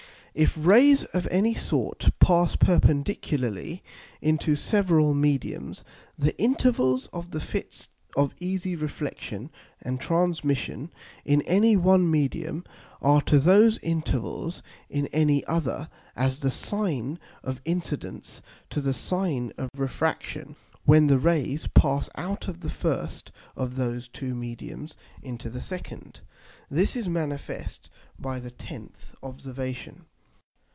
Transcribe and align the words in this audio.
_If 0.33 0.53
Rays 0.55 1.03
of 1.13 1.27
any 1.29 1.53
sort 1.55 2.09
pass 2.21 2.55
perpendicularly 2.55 3.83
into 4.21 4.55
several 4.55 5.13
Mediums, 5.13 5.83
the 6.17 6.33
Intervals 6.39 7.07
of 7.11 7.31
the 7.31 7.41
Fits 7.41 7.89
of 8.15 8.33
easy 8.39 8.73
Reflexion 8.73 9.51
and 9.81 9.99
Transmission 9.99 10.89
in 11.25 11.41
any 11.41 11.75
one 11.75 12.09
Medium, 12.09 12.63
are 13.01 13.21
to 13.23 13.39
those 13.39 13.77
Intervals 13.79 14.63
in 14.89 15.07
any 15.07 15.43
other, 15.47 15.89
as 16.15 16.39
the 16.39 16.49
Sine 16.49 17.19
of 17.43 17.59
Incidence 17.65 18.41
to 18.69 18.79
the 18.79 18.93
Sine 18.93 19.51
of 19.57 19.69
Refraction, 19.75 20.55
when 20.85 21.07
the 21.07 21.19
Rays 21.19 21.67
pass 21.67 22.09
out 22.15 22.47
of 22.47 22.61
the 22.61 22.69
first 22.69 23.33
of 23.57 23.75
those 23.75 24.07
two 24.07 24.33
Mediums 24.33 24.95
into 25.21 25.49
the 25.49 25.59
second._ 25.59 26.21
This 26.69 26.95
is 26.95 27.09
manifest 27.09 27.89
by 28.17 28.39
the 28.39 28.51
10th 28.51 29.13
Observation. 29.21 30.05